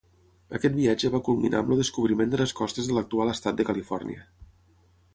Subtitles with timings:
[0.59, 4.29] Aquest viatge va culminar amb el descobriment de les costes de l'actual estat de Califòrnia.